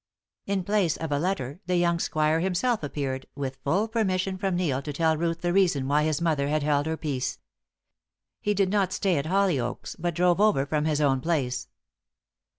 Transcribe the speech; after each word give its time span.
In 0.47 0.63
place 0.63 0.97
of 0.97 1.11
a 1.11 1.19
letter, 1.19 1.59
the 1.67 1.77
young 1.77 1.99
squire 1.99 2.39
himself 2.39 2.81
appeared, 2.81 3.27
with 3.35 3.57
full 3.63 3.87
permission 3.87 4.35
from 4.35 4.55
Neil 4.55 4.81
to 4.81 4.91
tell 4.91 5.15
Ruth 5.15 5.41
the 5.41 5.53
reason 5.53 5.87
why 5.87 6.05
his 6.05 6.19
mother 6.19 6.47
had 6.47 6.63
held 6.63 6.87
her 6.87 6.97
peace. 6.97 7.37
He 8.39 8.55
did 8.55 8.71
not 8.71 8.91
stay 8.93 9.17
at 9.17 9.27
Hollyoaks, 9.27 9.95
but 9.99 10.15
drove 10.15 10.41
over 10.41 10.65
from 10.65 10.85
his 10.85 11.01
own 11.01 11.21
place. 11.21 11.67